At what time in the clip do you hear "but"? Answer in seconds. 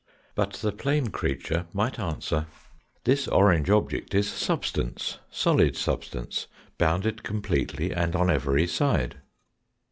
0.33-0.53